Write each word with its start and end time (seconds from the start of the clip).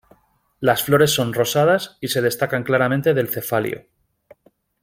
Las 0.59 0.81
flores 0.81 1.11
son 1.11 1.31
rosadas 1.31 1.99
y 2.01 2.07
se 2.07 2.23
destacan 2.23 2.63
claramente 2.63 3.13
del 3.13 3.27
cefalio. 3.29 3.85